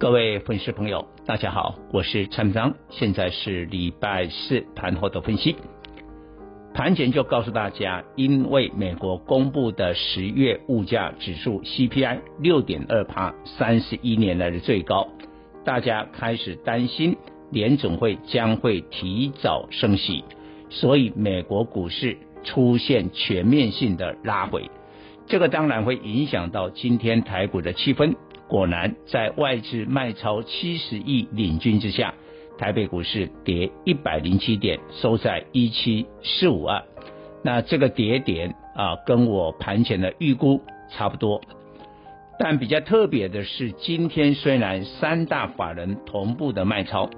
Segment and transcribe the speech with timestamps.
[0.00, 5.56] 各位粉丝朋友，大家好，我是蔡明彰，现在是礼拜四盘后的分析。
[6.72, 15.06] 盘前就告诉大家，因为美国公布的十月物价指数 CPI 六点二趴，三十一年来的最高，
[15.66, 17.18] 大家开始担心
[17.50, 20.24] 联总会将会提早升息，
[20.70, 24.70] 所以美国股市出现全面性的拉回，
[25.26, 28.14] 这个当然会影响到今天台股的气氛。
[28.50, 32.12] 果然，在外资卖超七十亿领军之下，
[32.58, 36.82] 台北股市跌一百零七点，收在一七四五二。
[37.44, 41.40] 那这个跌点啊，跟我盘前的预估差不多。
[42.40, 47.08] 但比较特别的是，今天虽然三大法人同步的卖超，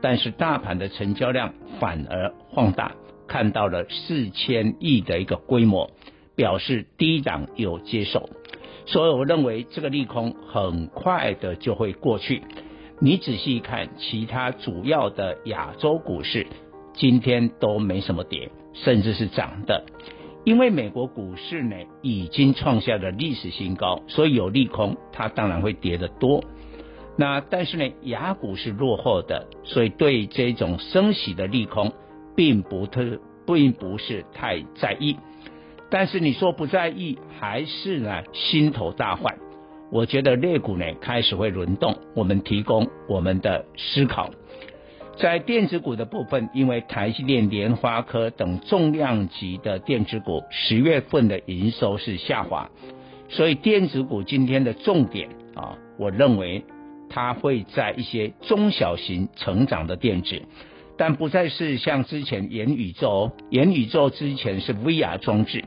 [0.00, 2.92] 但是大盘的成交量反而放大，
[3.26, 5.90] 看到了四千亿的一个规模，
[6.34, 8.30] 表示低档有接受。
[8.88, 12.42] 所以我认为这个利空很快的就会过去。
[13.00, 16.46] 你仔细一看，其他主要的亚洲股市
[16.94, 19.84] 今天都没什么跌，甚至是涨的。
[20.44, 26.42] 因为美国股市呢已经创下了历史新高，所以有利空，它当然会跌得多。
[27.18, 31.92] 那但是呢，亚股是落后的，所以对这种升息的利空
[32.34, 35.18] 并不特，并不是太在意。
[35.90, 39.34] 但是你说不在意，还是呢心头大患？
[39.90, 44.30] 我觉得类股呢开始会轮动，我们提供我们的思考。
[45.16, 52.70] 在电子股的部分，因为台积电、联发科等重量级的电子股十月份的营收是下滑，
[53.28, 56.62] 所以电子股今天的重点啊，我认为
[57.08, 60.42] 它会在一些中小型成长的电子。
[60.96, 65.64] 但不再是像之前元宇宙，元宇宙之前是 VR 装置。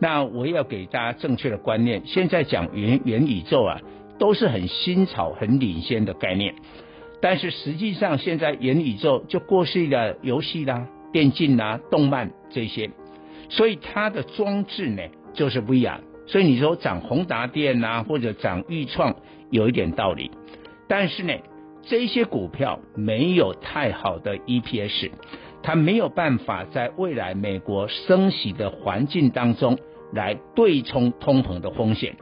[0.00, 3.80] 那我要给大家正确的观念，现在讲元元宇宙啊，
[4.18, 6.54] 都是很新潮、很领先的概念。
[7.20, 12.90] 但是实际上，现在元宇宙就过去的游戏啦、电竞啦、动漫这些，
[13.50, 15.02] 所以它的装置呢
[15.34, 15.98] 就是 VR。
[16.26, 19.14] 所以你说涨宏达电啊，或者涨钰创，
[19.50, 20.30] 有一点道理。
[20.88, 21.34] 但是呢。
[21.82, 25.10] 这些股票没有太好的 EPS，
[25.62, 29.78] 它没有办法在未来美国升息的环境当中
[30.12, 32.16] 来对冲通膨的风险。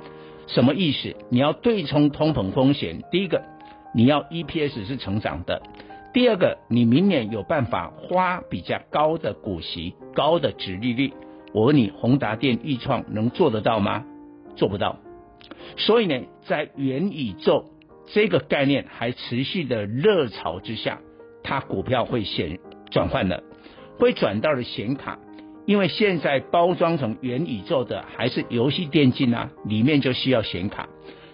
[0.46, 1.14] 什么意思？
[1.30, 3.42] 你要对冲通膨风险，第一个
[3.94, 5.62] 你要 EPS 是成长的，
[6.12, 11.12] 第二个你明年有办法花比较高的股息、高的殖利率。
[11.52, 14.04] 我问你，宏达电、钰创能做得到吗？
[14.56, 14.96] 做不到。
[15.76, 17.64] 所以呢，在元宇宙。
[18.10, 21.00] 这个概念还持续的热潮之下，
[21.42, 22.58] 它股票会显
[22.90, 23.42] 转换了，
[23.98, 25.18] 会转到了显卡，
[25.68, 30.88] 因为现在包装成元宇宙的还是游戏电竞啊，里面就需要显卡。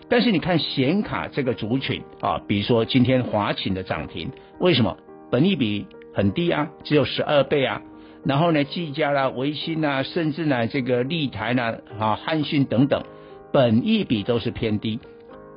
[0.09, 4.97] 但是你看显卡这个族群啊，比如说今天华擎的涨停，为什么？
[5.31, 7.81] 本益比很低啊，只有十二倍啊。
[8.25, 13.05] 然后呢，技嘉啦、微星啊，甚至呢这个立台呢、啊汉讯等等，
[13.53, 14.99] 本益比都是偏低。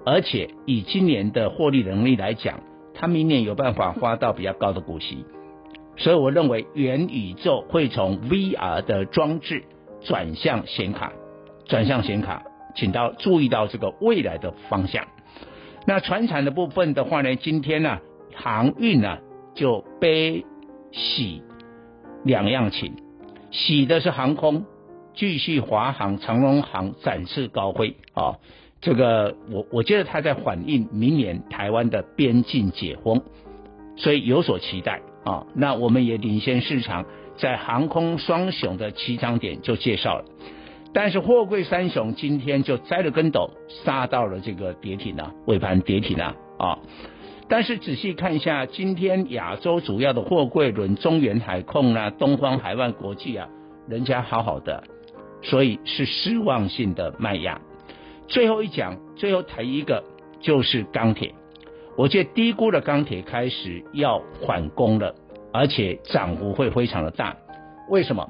[0.06, 2.60] 而且以今年的获利能力来讲，
[2.94, 5.26] 它明年有办法花到比较高的股息，
[5.98, 9.64] 所以我认为元宇宙会从 VR 的装置
[10.02, 11.12] 转向显卡，
[11.66, 12.44] 转向显卡，
[12.76, 15.08] 请到注意到这个未来的方向。
[15.86, 18.00] 那船产的部分的话呢，今天呢、
[18.36, 19.18] 航运呢、
[19.56, 20.46] 就悲
[20.92, 21.42] 喜
[22.24, 22.94] 两样情，
[23.52, 24.66] 喜的是航空，
[25.16, 28.24] 继续华航、长荣航展翅高飞啊。
[28.24, 28.40] 哦
[28.80, 33.24] 这个我我觉得它在反映明年台湾的边境解封，
[33.96, 35.46] 所以有所期待啊。
[35.56, 37.06] 那我们也领先市场，
[37.38, 40.26] 在航空双雄的起涨点就介绍了，
[40.94, 43.52] 但是货柜三雄今天就栽了跟斗，
[43.84, 46.80] 杀到了这个跌停了，尾盘跌停了啊。
[47.50, 53.48] 但是仔细看一下，今天亚洲主要的货柜轮，中远海控啊，东方海外国际啊，
[53.88, 54.84] 人家好好的，
[55.44, 57.62] 所以是失望性的卖压。
[58.28, 60.04] 最后一讲，最后提一个
[60.42, 61.34] 就是钢铁，
[61.98, 65.16] 我觉低估的钢铁开始要反攻了，
[65.52, 67.36] 而且涨幅会非常的大。
[67.90, 68.28] 为什么？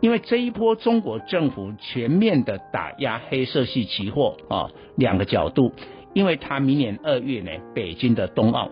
[0.00, 5.72] 因为这一波中国政府全面的打压黑色系期货啊，两个角度，
[6.14, 8.70] 因为它明年二月呢，北京的冬奥，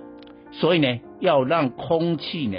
[0.53, 2.59] 所以呢要让空气呢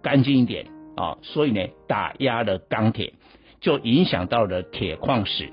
[0.00, 0.66] 干净一点
[0.96, 3.12] 啊，所以呢打压了钢铁，
[3.60, 5.50] 就影响到了铁矿石。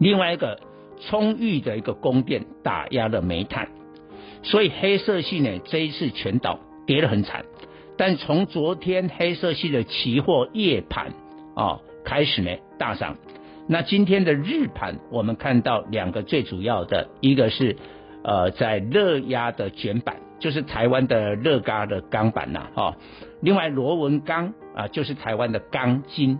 [0.00, 0.58] 另外一个
[1.02, 3.68] 充裕的一个供电打压了煤炭，
[4.44, 7.44] 所以黑色系呢这一次全倒，跌得很惨。
[7.96, 11.12] 但从昨天黑色系的期货夜盘
[11.56, 13.16] 啊开始呢大涨。
[13.66, 17.76] 那今天的日盘，我们看到两个最主要的，一个是
[18.22, 22.96] 呃在热压的卷板，就是台湾的热轧的钢板呐，哈。
[23.40, 26.38] 另外螺纹钢啊，就是台湾的钢筋，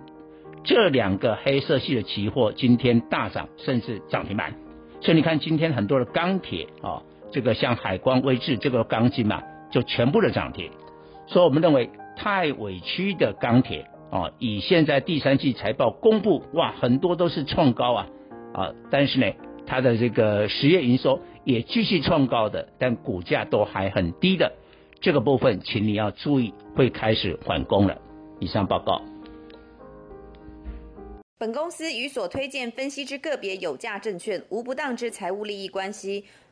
[0.65, 4.53] 这两个黑色系的期货今天大涨，甚至涨停板。
[5.01, 7.03] 所以你看今天很多的钢铁啊，
[7.35, 10.71] 这个像海光威智这个钢筋嘛，就全部的涨停。
[11.27, 13.91] 所以我们认为太委屈的钢铁。
[14.11, 18.07] 啊，以现在第三季财报公布，哇，很多都是创高啊，
[18.53, 19.27] 啊，但是呢，
[19.67, 24.53] 它的这个实业营收也继续创高的，但股价都还很低的，
[25.01, 27.99] 这个部分，请你要注意，会开始缓攻了。
[28.39, 29.03] 以上报告。
[31.37, 36.25] 本公司与所推荐分析之个别有价证券无不当之财务利益关系，